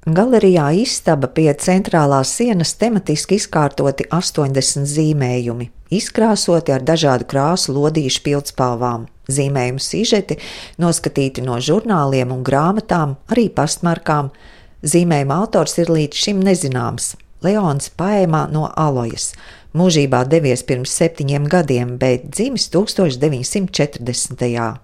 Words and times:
Galerijā 0.00 0.70
istaba 0.80 1.28
pie 1.28 1.50
centrālās 1.60 2.30
sienas 2.32 2.70
tematiski 2.80 3.36
izkārtoti 3.36 4.06
80 4.08 4.88
zīmējumi, 4.88 5.66
izkrāsoti 5.92 6.72
ar 6.72 6.80
dažādu 6.80 7.26
krāsu 7.28 7.74
lodīšu 7.76 8.22
pildspalvām. 8.24 9.04
Zīmējumu 9.28 9.84
sižeti 9.84 10.38
noskatīti 10.80 11.44
no 11.44 11.58
žurnāliem 11.60 12.32
un 12.32 12.40
grāmatām, 12.40 13.18
arī 13.28 13.50
pastmarkām. 13.52 14.32
Zīmējuma 14.80 15.36
autors 15.42 15.76
ir 15.84 15.92
līdz 15.92 16.24
šim 16.24 16.40
nezināms. 16.48 17.12
Leons 17.44 17.92
Paēmā 17.92 18.46
no 18.52 18.70
Alojas 18.72 19.34
mūžībā 19.76 20.24
devies 20.28 20.62
pirms 20.66 20.92
septiņiem 20.98 21.46
gadiem, 21.50 21.96
bet 22.00 22.26
dzimis 22.34 22.68
1940. 22.74 24.80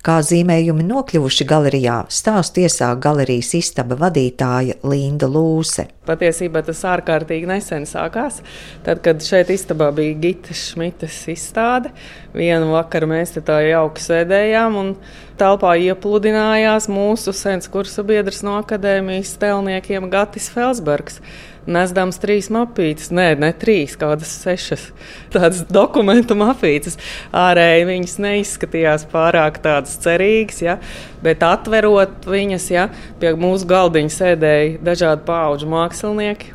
Kā 0.00 0.16
zīmējumi 0.24 0.84
nokļuvuši 0.88 1.44
galerijā, 1.48 1.96
stāstu 2.08 2.60
iesāk 2.64 3.02
galerijas 3.04 3.52
istaba 3.58 3.98
vadītāja 4.00 4.74
Linda 4.88 5.28
Lūse. 5.30 5.84
Patiesībā 6.08 6.62
tas 6.66 6.80
ārkārtīgi 6.88 7.46
nesen 7.50 7.84
sākās. 7.86 8.40
Tad, 8.86 9.02
kad 9.04 9.20
šeit 9.22 9.48
istabā 9.52 9.90
bija 9.94 10.16
Gita 10.24 10.54
Šmitas 10.56 11.28
izstāde, 11.30 11.92
vienu 12.34 12.72
vakaru 12.72 13.06
mēs 13.12 13.36
te 13.36 13.40
tā 13.44 13.60
jauki 13.68 14.02
sēdējām 14.02 14.72
un 14.80 14.94
telpā 15.40 15.76
iepludinājās 15.84 16.88
mūsu 16.92 17.32
sens 17.36 17.68
kursa 17.72 18.04
biedrs 18.06 18.42
no 18.46 18.58
akadēmijas 18.60 19.34
stelniekiem 19.36 20.10
Gatis 20.12 20.50
Felsbergs 20.52 21.20
nesdams 21.68 22.20
trīs 22.22 22.48
mapītes, 22.52 23.10
nē, 23.14 23.34
ne 23.40 23.50
trīs, 23.56 23.96
kādas 24.00 24.32
sešas 24.42 24.86
tādas 25.34 25.62
dokumentu 25.68 26.36
mapītes. 26.38 26.98
Ārēji 27.36 27.88
viņas 27.90 28.18
neizskatījās 28.24 29.06
pārāk 29.12 29.60
tādas 29.64 29.96
cerīgas, 30.02 30.60
ja, 30.64 30.78
bet 31.24 31.44
atverot 31.46 32.28
viņas, 32.30 32.68
ja, 32.72 32.88
pie 33.20 33.34
mūsu 33.40 33.68
galdiņa 33.70 34.14
sēdēja 34.16 34.76
dažādi 34.86 35.26
pauģu 35.28 35.70
mākslinieki. 35.70 36.54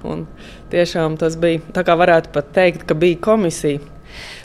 Tiešām 0.74 1.20
tas 1.22 1.38
bija 1.40 1.62
tā 1.76 1.86
kā 1.86 1.98
varētu 1.98 2.34
pat 2.36 2.50
teikt, 2.56 2.88
ka 2.90 2.98
bija 2.98 3.22
komisija. 3.30 3.84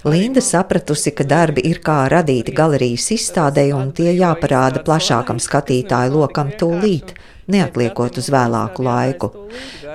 Linda 0.04 0.40
sapratusi, 0.42 1.12
ka 1.14 1.24
darbi 1.28 1.62
ir 1.68 1.78
kā 1.84 2.02
radīti 2.10 2.54
galerijas 2.56 3.10
izstādē, 3.14 3.68
un 3.76 3.92
tie 3.94 4.14
jāparāda 4.16 4.82
plašākam 4.86 5.38
skatītāju 5.42 6.22
lokam 6.24 6.50
tūlīt 6.58 7.14
neatliekot 7.52 8.18
uz 8.20 8.28
vēlāku 8.32 8.84
laiku. 8.86 9.30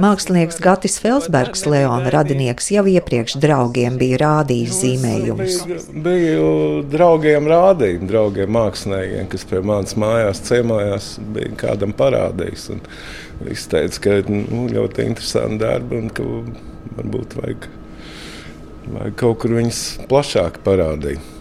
Mākslinieks 0.03 0.59
Gatis 0.63 0.97
Felsbergs, 1.01 1.63
Leona 1.69 2.11
radinieks, 2.13 2.69
jau 2.75 2.83
iepriekš 2.89 3.37
draugiem 3.43 3.99
bija 4.01 4.19
rādījis 4.23 4.79
zīmējumus. 4.81 5.59
Biju 6.05 6.49
draugiem 6.91 7.47
rādījis, 7.51 8.03
draugiem 8.09 8.51
māksliniekiem, 8.55 9.29
kas 9.31 9.47
pie 9.49 9.61
manas 9.65 9.95
mājās 9.99 10.43
ciemojās, 10.49 11.11
bija 11.35 11.53
kādam 11.65 11.95
parādījis. 11.95 12.69
Viņš 13.45 13.67
teica, 13.71 14.03
ka 14.03 14.19
nu, 14.31 14.65
ļoti 14.71 15.07
interesanti 15.09 15.63
darbi 15.63 16.01
un 16.03 16.11
ka 16.15 16.25
varbūt 16.95 17.37
vajag, 17.39 17.69
vajag 18.97 19.17
kaut 19.19 19.39
kur 19.43 19.55
viņus 19.59 19.85
plašāk 20.11 20.61
parādīt. 20.67 21.31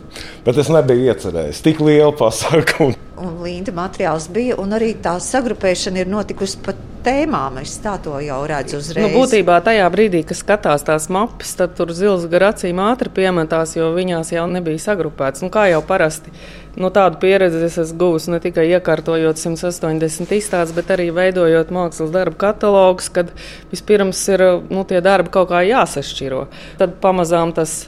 Bet 0.45 0.59
es 0.61 0.69
nebiju 0.71 1.09
iecerējis 1.11 1.63
tik 1.65 1.81
lielu 1.83 2.13
pasākumu 2.19 2.95
un 3.25 3.34
līnta 3.45 3.75
materiāls 3.77 4.31
bija, 4.33 4.59
un 4.61 4.75
arī 4.77 4.95
tā 5.05 5.19
sagrupēšana 5.23 6.03
ir 6.03 6.11
notikusi 6.11 6.61
pa 6.65 6.75
tēmām. 7.05 7.59
Es 7.63 7.77
tā 7.85 7.95
to 8.03 8.17
jau 8.25 8.41
redzu 8.49 8.81
uzreiz. 8.81 9.05
Nu, 9.05 9.13
būtībā 9.13 9.59
tajā 9.65 9.87
brīdī, 9.93 10.23
kad 10.27 10.39
skatās 10.39 10.87
tās 10.87 11.09
mapes, 11.13 11.55
tad 11.59 11.77
tur 11.79 11.93
zils 11.97 12.27
gar 12.33 12.49
acīm 12.51 12.81
ātri 12.83 13.13
piemetās, 13.15 13.77
jo 13.77 13.91
viņās 13.97 14.33
jau 14.35 14.47
nebija 14.51 14.83
sagrupēts. 14.83 15.45
Nu, 15.45 15.51
kā 15.55 15.67
jau 15.71 15.83
parasti. 15.87 16.33
Nu, 16.75 16.91
tādu 16.95 17.21
pieredzi 17.23 17.61
es 17.69 17.77
esmu 17.79 18.01
guvis 18.01 18.27
ne 18.33 18.41
tikai 18.43 18.65
iekārtojot 18.73 19.39
180 19.39 20.33
izstādes, 20.35 20.75
bet 20.75 20.91
arī 20.91 21.11
veidojot 21.15 21.71
mākslas 21.75 22.11
darbu 22.15 22.41
katalogus, 22.41 23.13
kad 23.15 23.31
vispirms 23.71 24.25
ir 24.35 24.47
nu, 24.73 24.83
tie 24.89 25.05
darbi 25.05 25.31
kaut 25.35 25.53
kā 25.53 25.63
jāsašķiro. 25.69 26.47
Tad 26.81 26.99
pamazām 27.05 27.55
tas 27.55 27.85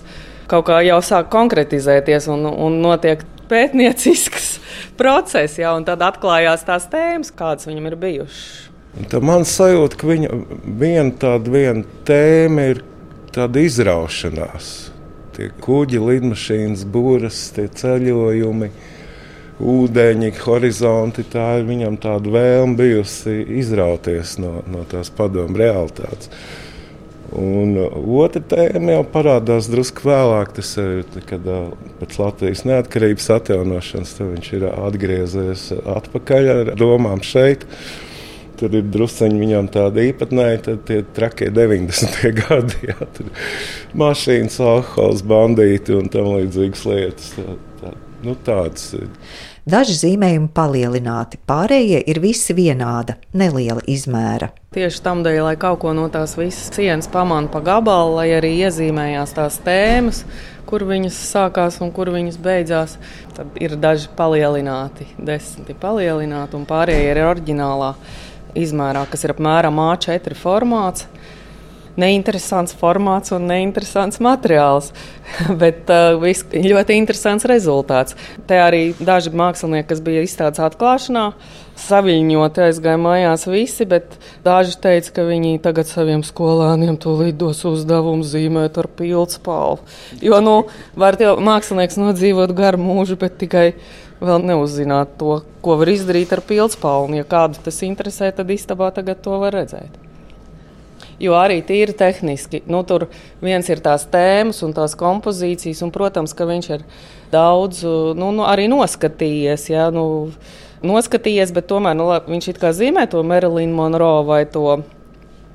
kaut 0.46 0.68
kā 0.68 0.78
jau 0.86 1.00
sāk 1.02 1.32
konkretizēties 1.32 2.28
un, 2.30 2.46
un 2.46 2.78
notiek 2.84 3.24
pētniecisks 3.50 4.56
process, 5.00 5.58
ja, 5.60 5.74
un 5.76 5.86
tad 5.88 6.04
atklājās 6.06 6.66
tās 6.66 6.88
tēmas, 6.92 7.32
kādas 7.34 7.68
viņam 7.68 7.90
ir 7.90 8.00
bijušas. 8.00 8.66
Tā 9.10 9.20
man 9.20 9.44
sajūta, 9.44 9.98
ka 10.00 10.08
viņa 10.08 10.36
viena 10.80 11.12
tāda 11.20 11.52
viena 11.52 11.84
tēma 12.08 12.70
ir 12.72 12.78
tāda 13.34 13.60
izraušanās. 13.60 14.70
Tie 15.36 15.50
kuģi, 15.60 16.00
lidmašīnas, 16.00 16.86
būras, 16.88 17.42
tie 17.52 17.66
ceļojumi, 17.68 18.70
ūdeņi, 19.60 20.30
horizonti. 20.46 21.26
Tā 21.28 21.58
ir 21.58 21.66
viņam 21.68 21.98
tāda 22.00 22.32
vēlme 22.32 22.78
bijusi 22.78 23.36
izrauties 23.60 24.38
no, 24.40 24.62
no 24.72 24.86
tās 24.88 25.12
padomu 25.12 25.60
realitātes. 25.60 26.32
Un 27.34 27.74
otra 28.20 28.40
tēma 28.52 28.98
jau 28.98 29.04
parādās 29.10 29.66
drusku 29.70 30.06
vēlāk, 30.06 30.52
tas 30.60 30.68
ir, 30.78 31.02
kad 31.26 31.46
pēc 31.98 32.18
Latvijas 32.20 32.62
neatkarības 32.68 33.30
atjaunošanas 33.34 34.12
viņš 34.20 34.50
ir 34.54 34.66
atgriezies 34.70 35.64
atpakaļ 35.96 36.50
ar 36.52 36.70
domām 36.78 37.24
šeit. 37.26 37.66
Tur 38.56 38.72
ir 38.72 38.86
druskuļi 38.88 39.36
viņam 39.40 39.66
tāda 39.74 40.04
īpatnēja, 40.06 40.60
tad 40.68 40.86
tie 40.88 41.02
trakie 41.16 41.50
90. 41.52 42.22
gadi. 42.40 42.78
Jā, 42.88 43.10
tur 43.18 43.28
mašīnas, 43.98 44.56
alkohols, 44.64 45.26
bandīti 45.26 45.98
un 45.98 46.08
tam 46.12 46.30
līdzīgas 46.38 46.86
lietas. 46.88 47.34
Tā, 47.36 47.58
tā, 47.82 47.92
nu, 48.24 48.38
tādas 48.46 48.88
ir. 48.96 49.10
Daži 49.66 49.96
zīmējumi 49.98 50.46
palielināti, 50.54 51.40
pārējie 51.42 51.98
ir 52.06 52.20
visi 52.22 52.54
vienāda, 52.54 53.16
neliela 53.34 53.82
izmēra. 53.90 54.52
Tieši 54.76 55.00
tam 55.02 55.24
dēļ, 55.26 55.40
lai 55.42 55.54
kaut 55.58 55.80
ko 55.82 55.90
no 55.90 56.04
tās 56.06 56.36
visas 56.38 56.68
cienas 56.76 57.08
pamana 57.10 57.50
pa 57.50 57.58
gabalu, 57.66 58.12
lai 58.20 58.28
arī 58.36 58.52
iezīmējās 58.60 59.34
tās 59.34 59.56
tēmas, 59.66 60.20
kur 60.70 60.84
viņas 60.86 61.18
sākās 61.32 61.80
un 61.82 61.90
kur 61.96 62.12
viņas 62.14 62.38
beidzās. 62.44 62.94
Tad 63.34 63.58
ir 63.58 63.74
daži 63.82 64.06
palielināti, 64.14 65.08
desmiti 65.18 65.74
palielināti, 65.82 66.54
un 66.54 66.70
pārējie 66.70 67.10
ir 67.10 67.24
oriģinālā 67.26 67.90
izmērā, 68.54 69.02
kas 69.10 69.26
ir 69.26 69.34
apmēram 69.34 69.82
A4 69.82 70.38
formāts 70.38 71.10
neinteresants 72.00 72.74
formāts 72.76 73.32
un 73.34 73.46
neinteresants 73.50 74.20
materiāls, 74.22 74.92
bet 75.62 75.90
uh, 75.92 76.16
vis, 76.22 76.44
ļoti 76.52 76.98
interesants 77.00 77.46
rezultāts. 77.48 78.16
Te 78.48 78.60
arī 78.62 78.90
daži 78.98 79.32
mākslinieki, 79.36 79.88
kas 79.92 80.02
bija 80.04 80.24
izstādes 80.26 80.62
atklāšanā, 80.66 81.30
saviņot 81.76 82.60
aizgāja 82.66 83.00
mājās 83.00 83.46
visi, 83.50 83.84
bet 83.88 84.16
daži 84.44 84.78
teica, 84.80 85.12
ka 85.18 85.26
viņi 85.28 85.60
tagad 85.64 85.88
saviem 85.90 86.24
skolāniem 86.26 86.96
tūlīt 87.00 87.36
dos 87.40 87.62
uzdevumu 87.68 88.24
zīmēt 88.26 88.80
ar 88.80 88.88
pildspalvu. 88.96 89.84
Jo, 90.24 90.40
nu, 90.44 90.56
var 90.96 91.18
jau 91.20 91.36
mākslinieks 91.44 92.00
nodzīvot 92.00 92.56
garu 92.56 92.80
mūžu, 92.80 93.18
bet 93.20 93.36
tikai 93.42 93.68
vēl 94.20 94.44
neuzzināt 94.48 95.18
to, 95.20 95.42
ko 95.64 95.76
var 95.80 95.92
izdarīt 95.92 96.32
ar 96.32 96.42
pildspalvu. 96.46 97.20
Ja 97.20 97.28
kādu 97.28 97.60
tas 97.64 97.82
interesē, 97.84 98.32
tad 98.32 98.50
istabā 98.52 98.90
tagad 98.96 99.20
to 99.24 99.36
var 99.42 99.56
redzēt. 99.56 100.05
Jo 101.22 101.32
arī 101.38 101.62
tīri 101.64 101.94
tehniski, 101.96 102.60
nu, 102.68 102.82
tur 102.84 103.06
viens 103.40 103.68
ir 103.72 103.80
tās 103.84 104.04
tēmas 104.12 104.60
un 104.66 104.74
tās 104.76 104.92
kompozīcijas, 105.00 105.80
un, 105.86 105.92
protams, 105.94 106.34
ka 106.36 106.44
viņš 106.48 106.68
ir 106.76 106.84
daudz 107.32 107.80
nu, 108.18 108.28
nu, 108.36 108.44
arī 108.44 108.66
noskatījies. 108.68 109.70
Ja, 109.72 109.88
nu, 109.94 110.04
noskatījies, 110.84 111.54
bet 111.56 111.70
tomēr 111.72 111.96
nu, 111.96 112.10
viņš 112.28 112.50
it 112.52 112.60
kā 112.60 112.74
zīmē 112.76 113.06
to 113.08 113.24
Marilīnu 113.24 113.72
Monroe 113.78 114.26
vai 114.28 114.42
to 114.44 114.82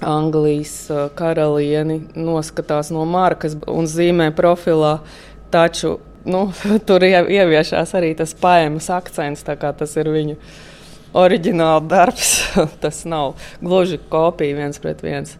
Anglijas 0.01 0.89
karalieni, 1.17 1.99
noskatās 2.17 2.89
no 2.89 3.05
markas 3.05 3.53
un 3.69 3.85
zīmē 3.85 4.31
profilā. 4.33 4.97
Taču 5.53 5.99
nu, 6.25 6.47
tur 6.87 7.05
ieviešās 7.05 7.93
arī 7.97 8.15
tas 8.17 8.33
paēmas 8.37 8.89
akcents, 8.93 9.45
tā 9.45 9.57
kā 9.61 9.73
tas 9.77 9.93
ir 9.99 10.09
viņu 10.09 10.37
oriģināla 11.17 11.81
darbs. 11.87 12.31
tas 12.83 13.03
nav 13.09 13.35
gluži 13.61 13.99
kopija 14.11 14.57
viens 14.57 14.81
pret 14.81 15.03
viens. 15.05 15.35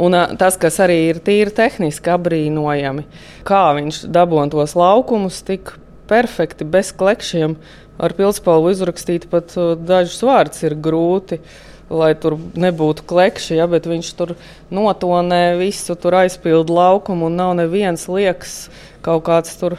Un 0.00 0.14
tas, 0.40 0.56
kas 0.60 0.78
arī 0.80 0.96
ir 1.10 1.20
tīri 1.24 1.52
tehniski 1.52 2.12
apbrīnojami, 2.14 3.04
kā 3.44 3.64
viņš 3.76 4.04
dabūja 4.08 4.48
tos 4.54 4.76
laukumus 4.78 5.42
tik 5.44 5.74
perfekti, 6.10 6.64
bez 6.64 6.94
klekšiem, 6.96 7.58
ar 8.00 8.14
pildspalvu 8.16 8.70
izrakstīt 8.72 9.28
pat 9.30 9.52
dažus 9.84 10.22
vārdus 10.24 10.64
ir 10.66 10.78
grūti. 10.78 11.42
Lai 11.90 12.12
tur 12.14 12.36
nebūtu 12.38 13.02
klekši, 13.10 13.56
ja, 13.58 13.64
bet 13.66 13.88
viņš 13.90 14.10
tur 14.14 14.36
notonē 14.70 15.56
visu, 15.58 15.96
tur 15.98 16.20
aizpildu 16.20 16.76
laukumu 16.76 17.26
un 17.26 17.34
nav 17.34 17.56
neviens 17.58 18.06
liekas 18.06 18.68
kaut 19.02 19.24
kāds 19.26 19.58
tur 19.58 19.74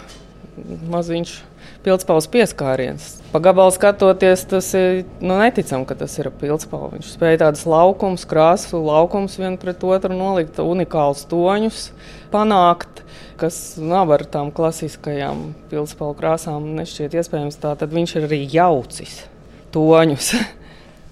maziņš 0.91 1.37
pildspalvas 1.85 2.27
pieskāriens. 2.31 3.07
Pa 3.31 3.39
gabalu 3.43 3.71
skatoties, 3.73 4.43
tas 4.51 4.67
ir 4.77 5.03
nu, 5.23 5.37
neticami, 5.39 5.87
ka 5.89 5.95
tas 6.01 6.17
ir 6.19 6.29
pildspalva. 6.41 6.93
Viņš 6.97 7.13
spēja 7.15 7.43
tādas 7.45 7.65
laukumus, 7.69 8.25
krāsu 8.29 8.81
laukumus 8.83 9.37
vienu 9.39 9.59
pret 9.61 9.83
otru 9.87 10.15
nolikt, 10.15 10.59
unikālus 10.61 11.23
toņus 11.31 11.89
panākt, 12.33 13.03
kas 13.41 13.59
nav 13.81 14.11
ar 14.13 14.25
tām 14.29 14.51
klasiskajām 14.55 15.51
pildspalvu 15.71 16.17
krāsām 16.19 16.73
nešķiet 16.79 17.17
iespējams. 17.21 17.61
Tā 17.63 17.75
tad 17.79 17.93
viņš 17.95 18.17
ir 18.19 18.27
arī 18.29 18.41
jaucis 18.51 19.21
toņus. 19.75 20.33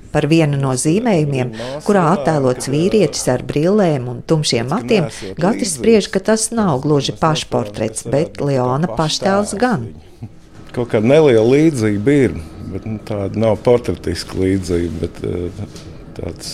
Par 0.09 0.25
vienu 0.25 0.57
no 0.57 0.73
zīmējumiem, 0.73 1.51
kurā 1.85 2.07
attēlots 2.15 2.69
vīrietis 2.73 3.27
ar 3.29 3.43
brillēm 3.45 4.07
un 4.09 4.23
tumšiem 4.25 4.71
matiem, 4.71 5.05
Gatis 5.37 5.75
spriež, 5.77 6.09
ka 6.09 6.21
tas 6.31 6.47
nav 6.49 6.81
gluži 6.81 7.13
pašportrets, 7.19 8.07
bet 8.09 8.41
Leona 8.41 8.89
paštēls 8.89 9.53
gan. 9.61 9.91
Kaut 10.75 10.91
kāda 10.91 11.09
neliela 11.09 11.45
līdzība 11.45 12.17
ir, 12.25 12.35
bet 12.73 12.85
nu, 12.85 12.99
tāda 13.07 13.41
nav 13.41 13.57
portretiska 13.65 14.37
līdzība, 14.37 14.99
bet 15.01 15.23
uh, 15.25 15.63
tāds 16.19 16.51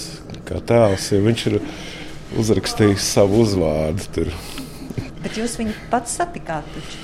kā 0.47 0.61
tēls, 0.63 1.09
jo 1.11 1.23
viņš 1.25 1.47
ir 1.51 1.57
uzrakstījis 2.39 3.09
savu 3.15 3.43
uzvārdu 3.43 4.07
tur. 4.15 4.31
Bet 5.25 5.35
jūs 5.39 5.57
viņu 5.59 5.75
pats 5.91 6.15
satikāt 6.19 6.67
taču? 6.75 7.03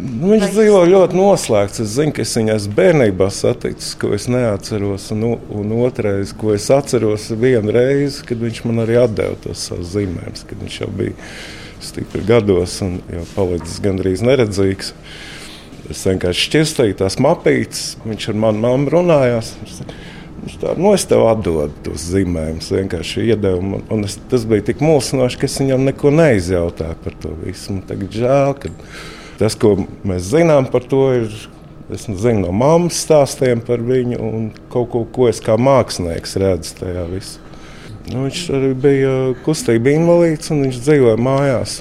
Nu, 0.00 0.30
viņš 0.30 0.52
dzīvo 0.54 0.80
ļoti 0.88 1.16
noslēgts. 1.18 1.82
Es 1.82 1.94
zinu, 1.98 2.14
ka 2.16 2.22
es 2.24 2.32
viņu 2.38 2.54
esmu 2.54 2.76
bērnībā 2.78 3.26
saticis, 3.34 3.92
ko 4.00 4.14
es 4.16 4.28
neatceros. 4.32 5.10
Un, 5.12 5.26
un 5.60 5.74
otrais, 5.80 6.32
ko 6.40 6.54
es 6.54 6.70
atceros, 6.72 7.26
ir 7.32 7.40
viena 7.42 7.74
reize, 7.76 8.22
kad 8.28 8.40
viņš 8.40 8.62
man 8.68 8.84
arī 8.86 8.96
deva 9.12 9.36
tos 9.44 9.66
savus 9.68 9.92
zīmējumus, 9.92 10.46
kad 10.48 10.62
viņš 10.64 10.78
jau 10.80 10.88
bija 11.02 11.28
stipri 11.84 12.24
gados 12.28 12.78
un 12.84 12.98
jau 13.12 13.26
palicis 13.34 13.80
gandrīz 13.84 14.24
neredzīgs. 14.24 14.94
Es 15.90 16.02
vienkārši 16.06 16.46
šķirstīju 16.48 16.98
tās 17.00 17.16
mapītes, 17.22 17.84
viņš 18.04 18.30
ar 18.32 18.40
mani 18.44 18.64
mammu 18.66 18.92
runājās. 18.92 19.54
Viņš 20.40 20.58
tā, 20.60 20.74
nu, 20.80 20.92
es 20.96 21.06
tev 21.08 21.24
atdodu 21.28 21.72
tos 21.86 22.04
zīmējumus, 22.12 22.68
vienkārši 22.72 23.24
iedevu. 23.32 23.62
Man, 23.74 23.86
un 23.92 24.04
es, 24.08 24.18
tas 24.30 24.44
bija 24.48 24.68
tik 24.70 24.84
mulsinoši, 24.84 25.40
ka 25.40 25.48
es 25.48 25.56
viņam 25.60 25.88
neko 25.88 26.12
neizjautāju 26.16 27.00
par 27.04 27.16
to 27.24 27.32
visu. 27.42 27.74
Man 27.74 27.82
tagad 27.88 28.20
žēl, 28.20 28.54
ka 28.60 28.72
Tas, 29.40 29.54
ko 29.56 29.72
mēs 30.04 30.26
zinām 30.34 30.66
par 30.68 30.84
to, 30.84 31.04
ir 31.16 31.30
es 31.90 32.02
zinu 32.04 32.42
no 32.42 32.50
mammas 32.52 32.98
stāstiem 33.06 33.62
par 33.64 33.80
viņu 33.80 34.18
un 34.20 34.42
kaut 34.72 34.90
ko, 34.92 35.00
ko 35.08 35.30
es 35.30 35.40
kā 35.40 35.56
mākslinieks 35.56 36.36
redzu 36.42 36.74
tajā 36.82 37.06
visā. 37.08 37.40
Nu, 38.10 38.26
viņš 38.26 38.42
arī 38.58 38.70
bija 38.82 39.14
kustība 39.46 39.94
invalīds 39.94 40.52
un 40.52 40.66
viņš 40.66 40.82
dzīvoja 40.84 41.16
mājās. 41.24 41.78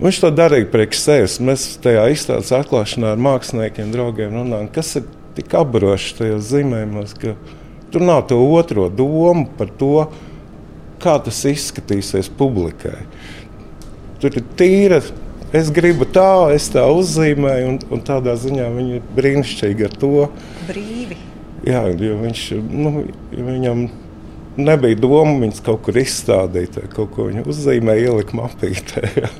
Viņš 0.00 0.18
to 0.22 0.30
darīja 0.32 0.68
priekš 0.72 1.00
sevis. 1.02 1.38
Mēs 1.44 1.66
tajā 1.84 2.06
izstādes 2.14 2.52
atklāšanā 2.56 3.12
ar 3.12 3.20
māksliniekiem, 3.20 3.90
draugiem 3.92 4.32
runājām, 4.32 4.70
kas 4.72 4.94
ir 4.96 5.08
tik 5.36 5.52
apburoši 5.60 6.14
tajos 6.16 6.46
zīmējumos, 6.48 7.12
ka 7.20 7.34
tur 7.92 8.04
nav 8.08 8.24
to 8.30 8.38
otro 8.56 8.88
domu 8.88 9.44
par 9.58 9.68
to, 9.80 10.06
kā 11.00 11.18
tas 11.24 11.42
izskatīsies 11.48 12.30
publikai. 12.38 13.02
Tur 14.20 14.36
ir 14.36 14.46
tīra 14.56 15.00
es 15.56 15.70
gribu 15.74 16.06
tā, 16.08 16.50
es 16.54 16.68
tā 16.72 16.84
uzzīmēju, 16.94 17.72
un, 17.72 17.78
un 17.92 18.04
tādā 18.06 18.36
ziņā 18.38 18.68
viņi 18.74 18.96
ir 18.98 19.10
brīnišķīgi 19.16 19.88
ar 19.88 19.96
to. 20.00 20.28
Brīvi. 20.68 21.18
Jā, 21.66 21.84
jo 21.92 22.16
viņš, 22.22 22.44
nu, 22.72 23.04
viņam 23.36 23.84
nebija 24.60 24.96
doma 25.00 25.36
viņus 25.42 25.60
kaut 25.64 25.84
kur 25.84 25.98
izstādīt, 26.00 26.78
kaut 26.94 27.12
ko 27.16 27.28
viņa 27.28 27.44
uzzīmēja, 27.50 28.14
ielika 28.14 28.38
mapītē. 28.40 29.04
Jā. 29.24 29.32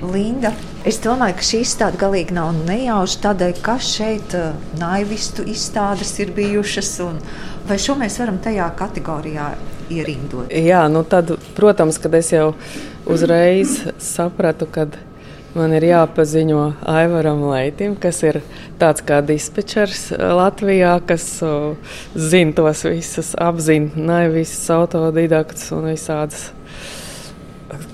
Linda, 0.00 0.54
es 0.88 0.96
domāju, 1.04 1.36
ka 1.36 1.44
šī 1.44 1.58
izstāde 1.60 1.98
galīgi 2.00 2.32
nav 2.32 2.54
nejauša 2.64 3.18
tādēļ, 3.26 3.58
ka 3.60 3.74
šeit 3.84 4.32
uh, 4.36 4.54
naivistu 4.80 5.44
izstādes 5.44 6.14
ir 6.22 6.32
bijušas. 6.36 6.94
Vai 7.68 7.76
šo 7.80 7.98
mēs 8.00 8.16
varam 8.22 8.38
tajā 8.40 8.70
kategorijā 8.78 9.50
ierindot? 9.92 10.48
Jā, 10.56 10.86
nu 10.88 11.04
tad, 11.04 11.34
protams, 11.56 12.00
kad 12.00 12.16
es 12.16 12.32
jau 12.32 12.54
uzreiz 13.10 13.76
sapratu, 14.00 14.70
ka 14.72 14.86
man 15.52 15.74
ir 15.76 15.84
jāpaziņo 15.90 16.62
Aivaram 16.88 17.44
Leitim, 17.50 17.98
kas 18.00 18.22
ir 18.24 18.40
tāds 18.80 19.04
kā 19.04 19.20
dispečers 19.20 20.08
Latvijā, 20.16 20.96
kas 21.04 21.28
uh, 21.44 21.76
zina 22.16 22.56
tos 22.56 22.86
visus, 22.88 23.34
apzina 23.36 23.92
ne 24.00 24.24
visus 24.32 24.64
autodidaktus 24.72 25.68
un 25.76 25.92
visādas 25.92 26.48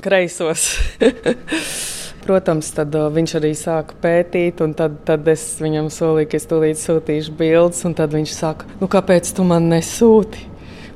kreisos. 0.07 0.71
Protams, 2.27 2.73
tad 2.75 2.95
uh, 2.99 3.07
viņš 3.15 3.37
arī 3.39 3.53
sāka 3.55 3.95
pētīt, 4.03 4.59
un 4.65 4.73
tad, 4.75 4.97
tad 5.07 5.29
es 5.31 5.45
viņam 5.63 5.87
solīju, 5.95 6.27
ka 6.33 6.41
es 6.41 6.49
tūlīt 6.51 6.81
sūtīšu 6.81 7.37
bildes, 7.39 7.85
un 7.87 7.95
tad 7.95 8.17
viņš 8.17 8.33
saka, 8.35 8.67
nu 8.81 8.89
kāpēc 8.91 9.31
tu 9.37 9.47
man 9.47 9.69
nesūti? 9.71 10.43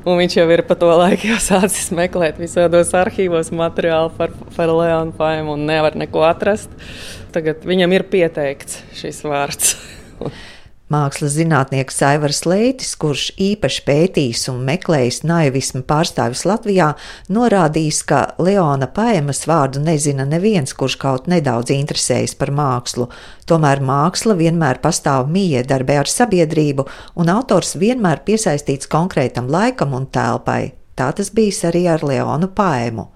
Un 0.00 0.16
viņš 0.16 0.36
jau 0.38 0.46
ir 0.50 0.64
pa 0.66 0.74
to 0.80 0.88
laiku 0.90 1.36
sācis 1.50 1.92
meklēt 1.94 2.40
visādos 2.40 2.90
arhīvos 2.96 3.52
materiālu 3.54 4.10
par, 4.16 4.32
par 4.56 4.72
Leonu 4.74 5.14
Paimu 5.16 5.54
un 5.54 5.66
nevar 5.68 5.98
neko 5.98 6.24
atrast. 6.26 6.72
Tagad 7.34 7.62
viņam 7.68 7.94
ir 7.94 8.08
pieteikts 8.10 8.80
šis 8.98 9.22
vārds. 9.28 9.76
Mākslas 10.90 11.36
zinātnieks 11.36 12.00
Aivars 12.02 12.40
Leitis, 12.50 12.96
kurš 12.98 13.28
īpaši 13.38 13.82
pētījis 13.86 14.40
un 14.50 14.64
meklējis 14.66 15.20
naivismu 15.22 15.84
pārstāvis 15.86 16.42
Latvijā, 16.50 16.88
norādījis, 17.30 18.00
ka 18.10 18.22
Leona 18.42 18.88
Paemas 18.90 19.44
vārdu 19.46 19.78
nezina 19.84 20.26
neviens, 20.26 20.74
kurš 20.74 20.96
kaut 20.98 21.30
nedaudz 21.30 21.70
interesējas 21.76 22.34
par 22.40 22.50
mākslu. 22.50 23.06
Tomēr 23.46 23.84
māksla 23.86 24.34
vienmēr 24.42 24.82
pastāv 24.82 25.30
miedarbē 25.30 26.00
ar 26.02 26.10
sabiedrību, 26.10 26.88
un 27.22 27.30
autors 27.36 27.76
vienmēr 27.78 28.24
piesaistīts 28.26 28.90
konkrētam 28.90 29.46
laikam 29.46 29.94
un 29.94 30.10
telpai. 30.10 30.72
Tā 30.98 31.12
tas 31.14 31.30
bijis 31.30 31.62
arī 31.70 31.86
ar 31.86 32.02
Leonu 32.02 32.50
Paemu. 32.50 33.06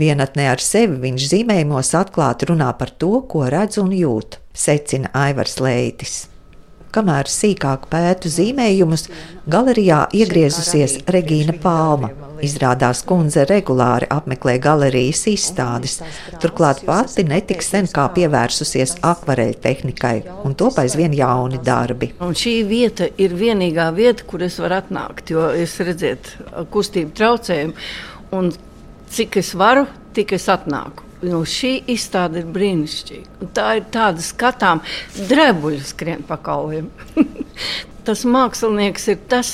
Vienatnē 0.00 0.48
ar 0.54 0.64
sevi 0.64 0.96
viņš 1.04 1.28
zīmējumos 1.34 1.92
atklāti 2.00 2.48
runā 2.48 2.72
par 2.80 2.96
to, 2.96 3.18
ko 3.28 3.44
redz 3.52 3.76
un 3.84 3.92
jūt, 3.92 4.40
secina 4.56 5.12
Aivars 5.28 5.60
Leitis. 5.60 6.29
Kamēr 6.90 7.28
sīkāk 7.30 7.84
pētu 7.90 8.30
zīmējumus, 8.34 9.04
galerijā 9.50 10.08
iegriezusies 10.16 10.96
Regīna 11.14 11.54
Palma. 11.62 12.08
Izrādās, 12.42 13.02
kundze 13.06 13.44
regulāri 13.46 14.08
apmeklē 14.10 14.56
galerijas 14.64 15.20
izstādes. 15.30 15.98
Turklāt 16.42 16.80
pati 16.88 17.22
netik 17.28 17.62
sen 17.62 17.86
kā 17.94 18.08
pievērsusies 18.16 18.96
akvareļu 19.06 19.58
tehnikai, 19.62 20.16
un 20.48 20.56
top 20.58 20.80
aizvien 20.82 21.14
jauni 21.14 21.60
darbi. 21.62 22.10
Un 22.24 22.34
šī 22.34 22.56
vieta 22.66 23.06
ir 23.22 23.36
vienīgā 23.38 23.86
vieta, 23.94 24.26
kur 24.26 24.42
es 24.48 24.58
varu 24.58 24.80
atnākt, 24.80 25.30
jo 25.30 25.46
es 25.54 25.76
redzēju 25.78 26.64
kustību 26.74 27.14
traucējumu, 27.20 27.76
un 28.40 28.50
cik 29.14 29.38
es 29.44 29.54
varu, 29.54 29.86
tik 30.16 30.34
es 30.40 30.48
atnāku. 30.50 31.09
Nu, 31.20 31.42
šī 31.44 31.74
izstāde 31.92 32.40
ir 32.40 32.50
brīnišķīga. 32.54 33.50
Tā 33.56 33.66
ir 33.76 33.86
tāda 33.92 34.24
skatām, 34.24 34.80
drebuļu 35.18 35.82
skrien 35.84 36.24
pa 36.26 36.38
kauliem. 36.40 36.88
tas 38.06 38.24
mākslinieks 38.24 39.08
ir 39.12 39.18
tas, 39.30 39.50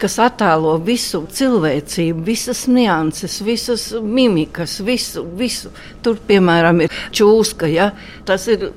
kas 0.00 0.18
attēlo 0.22 0.74
visu 0.84 1.22
cilvēcību, 1.32 2.24
visas 2.26 2.64
nianses, 2.70 3.38
visas 3.46 3.86
mimikas, 4.02 4.80
visu. 4.84 5.24
visu. 5.38 5.70
Tur, 6.02 6.18
piemēram, 6.26 6.82
ir 6.84 6.98
čūska. 7.14 7.70
Ja? 7.70 7.92
Tas 8.26 8.48
ir 8.52 8.70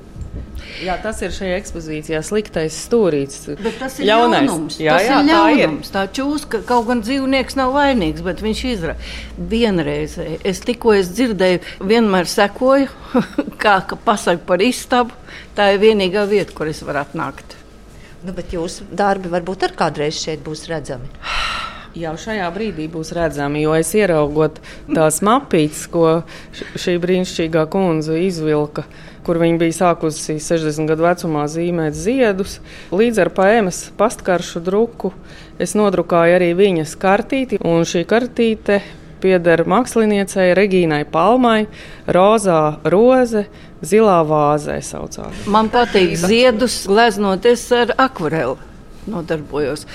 Jā, 0.84 0.96
tas 1.02 1.20
ir 1.24 1.34
šajā 1.34 1.58
ekspozīcijā 1.60 2.20
sliktais 2.24 2.76
stūrītis. 2.86 3.50
Bet 3.60 3.78
tas 3.80 3.98
ir 4.00 4.08
ļaunais. 4.10 4.46
ļaunums. 4.48 4.78
Jā, 4.80 4.96
tas 4.96 5.08
jā, 5.08 5.18
ir 5.20 5.30
ļaunums. 5.30 5.90
Tā, 5.90 6.04
ir. 6.04 6.10
tā 6.10 6.18
čūska, 6.18 6.62
kaut 6.68 6.88
gan 6.88 7.02
dzīvnieks 7.04 7.58
nav 7.60 7.74
vainīgs, 7.76 8.24
bet 8.26 8.42
viņš 8.44 8.64
izrādās. 8.72 9.14
Vienreiz 9.50 10.16
es 10.20 10.62
tikko 10.66 10.94
es 10.98 11.12
dzirdēju, 11.16 11.62
vienmēr 11.90 12.30
sekoju, 12.30 12.90
kā 13.62 13.80
pasakot 14.06 14.46
par 14.48 14.64
istabu. 14.64 15.16
Tā 15.56 15.72
ir 15.74 15.82
vienīgā 15.82 16.26
vieta, 16.30 16.54
kur 16.56 16.70
es 16.70 16.82
varu 16.86 17.02
atnākt. 17.02 17.56
Nu, 18.20 18.34
bet 18.36 18.52
jūsu 18.52 18.84
darbi 18.92 19.30
varbūt 19.32 19.64
arī 19.64 19.78
kādreiz 19.80 20.18
šeit 20.20 20.44
būs 20.44 20.66
redzami. 20.70 21.08
Jau 21.98 22.12
šajā 22.14 22.46
brīdī 22.54 22.86
būs 22.90 23.10
redzami, 23.16 23.64
jo 23.64 23.74
es 23.74 23.90
ieraugot 23.98 24.60
tās 24.86 25.20
mapītes, 25.26 25.88
ko 25.90 26.20
šī 26.78 26.98
brīnišķīgā 27.02 27.64
kundze 27.72 28.20
izvilka 28.22 28.86
kur 29.26 29.40
viņa 29.40 29.58
bija 29.60 29.76
sākusi 29.76 30.38
60 30.40 30.88
gadu 30.90 31.04
vecumā 31.04 31.44
zīmēt 31.50 31.96
ziedus. 31.96 32.58
Līdz 32.94 33.20
ar 33.24 33.30
paēmas 33.36 33.82
pastkaršu 33.98 34.62
druku 34.64 35.12
es 35.60 35.76
nodrukāju 35.78 36.38
arī 36.38 36.54
viņas 36.58 36.96
kartīti, 37.00 37.60
un 37.60 37.84
šī 37.88 38.06
kartīte 38.10 38.80
pieder 39.20 39.66
māksliniecei 39.68 40.54
Regīnai 40.56 41.04
Palmai, 41.12 41.66
rozā 42.08 42.80
roze, 42.88 43.44
zilā 43.84 44.22
vāzē 44.24 44.80
saucās. 44.84 45.44
Man 45.46 45.68
patīk 45.72 46.16
ziedus 46.18 46.82
gleznoties 46.88 47.66
ar 47.76 47.94
akvareli. 48.00 48.69
Nodarbojos. 49.10 49.86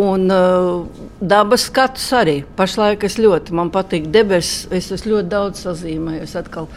Un 0.00 0.26
uh, 0.32 0.82
dabas 1.20 1.68
skats 1.68 2.08
arī. 2.16 2.40
Pašlaik 2.58 3.06
es 3.06 3.20
ļoti, 3.20 3.54
man 3.56 3.72
patīk 3.74 4.10
debesis. 4.14 4.66
Es 4.74 4.90
esmu 4.94 5.16
ļoti 5.16 5.32
daudz 5.36 5.64
sazīmējis 5.66 6.36
atkal 6.42 6.70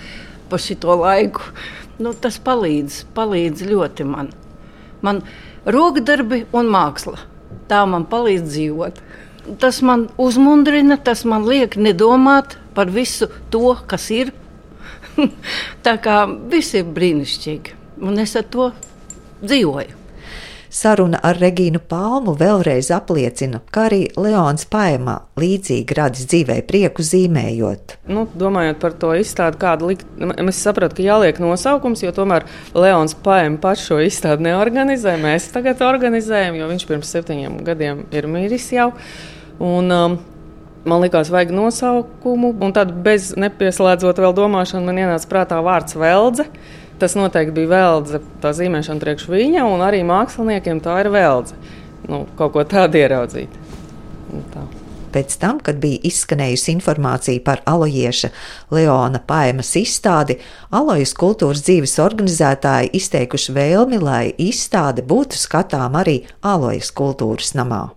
pa 0.48 0.60
šito 0.62 0.94
laiku 0.96 1.44
nu, 2.02 2.14
tas 2.14 2.38
palīdz, 2.44 3.04
palīdz 3.18 3.66
ļoti 3.68 4.06
man. 4.08 4.32
Man 5.06 5.22
rokdarbi 5.66 6.46
un 6.56 6.70
māksla. 6.74 7.20
Tā 7.68 7.84
man 7.90 8.06
palīdz 8.10 8.48
dzīvot. 8.52 9.02
Tas 9.62 9.80
man 9.86 10.08
uzmundrina, 10.20 10.98
tas 11.00 11.24
man 11.28 11.48
liek 11.48 11.78
nedomāt 11.80 12.58
par 12.76 12.92
visu 12.94 13.30
to, 13.54 13.76
kas 13.88 14.10
ir. 14.14 14.34
Tā 15.86 15.96
kā 16.04 16.24
viss 16.52 16.76
ir 16.78 16.90
brīnišķīgi, 16.94 17.78
un 18.06 18.20
es 18.22 18.36
ar 18.38 18.46
to 18.54 18.72
dzīvoju. 19.42 19.97
Saruna 20.78 21.18
ar 21.26 21.40
Regīnu 21.42 21.80
Palmu 21.90 22.36
vēlreiz 22.38 22.92
apliecina, 22.94 23.64
ka 23.74 23.88
arī 23.88 24.04
Leons 24.14 24.68
Paimā 24.70 25.16
līdzīgi 25.42 25.98
radis 25.98 26.28
dzīvē 26.30 26.60
prieku 26.70 27.02
zīmējot. 27.06 27.96
Nu, 28.14 28.28
domājot 28.38 28.78
par 28.84 28.94
to 29.02 29.16
izstādi, 29.18 29.58
kādu 29.64 29.90
likt, 29.90 30.06
es 30.44 30.62
sapratu, 30.62 31.00
ka 31.00 31.08
jāliek 31.08 31.42
nosaukums, 31.42 32.06
jo 32.06 32.14
tomēr 32.14 32.46
Leons 32.78 33.18
Paima 33.26 33.58
pats 33.64 33.88
šo 33.90 33.98
izstādi 34.06 34.46
neorganizē. 34.52 35.18
Mēs 35.24 35.50
tagad 35.56 35.82
organizējam, 35.88 36.60
jo 36.62 36.70
viņš 36.70 36.88
pirms 36.92 37.14
septiņiem 37.16 37.60
gadiem 37.66 38.06
ir 38.14 38.30
miris 38.30 38.70
jau. 38.76 38.92
Un, 39.58 39.90
um, 39.90 40.20
Man 40.88 41.02
liekas, 41.04 41.28
vajag 41.28 41.50
nosaukumu, 41.52 42.54
un 42.64 42.72
tad 42.72 42.94
bez 43.04 43.34
nepieslēdzot 43.36 44.22
vēl 44.24 44.36
domāšanu, 44.38 44.86
man 44.88 45.02
ienāca 45.02 45.28
prātā 45.28 45.58
vārds 45.66 45.98
veldze. 46.00 46.46
Tas 46.98 47.14
noteikti 47.18 47.54
bija 47.60 47.70
veldze, 47.76 48.22
tā 48.42 48.54
zīmēšana 48.58 49.04
priekš 49.04 49.28
viņa, 49.30 49.68
un 49.70 49.84
arī 49.86 50.02
māksliniekiem 50.08 50.82
tā 50.82 50.98
ir 51.04 51.12
veldze. 51.14 51.58
Nu, 52.10 52.26
kaut 52.40 52.56
ko 52.56 52.66
tādu 52.66 52.98
ieraudzīt. 53.02 53.54
Un 54.34 54.46
tā. 54.54 54.66
Pēc 55.14 55.38
tam, 55.40 55.60
kad 55.64 55.80
bija 55.82 56.02
izskanējusi 56.10 56.74
informācija 56.76 57.42
par 57.46 57.62
alojieša 57.70 58.30
Leona 58.76 59.22
Paimas 59.24 59.72
izstādi, 59.80 60.38
alojas 60.70 61.16
kultūras 61.18 61.64
dzīves 61.66 61.98
organizētāji 62.04 62.92
izteikuši 63.00 63.56
vēlmi, 63.56 64.02
lai 64.04 64.24
izstāde 64.38 65.06
būtu 65.08 65.40
skatām 65.40 65.98
arī 65.98 66.20
alojas 66.44 66.92
kultūras 66.92 67.56
namā. 67.58 67.97